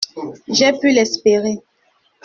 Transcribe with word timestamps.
J’ai 0.47 0.73
pu 0.79 0.89
l’espérer. 0.93 1.57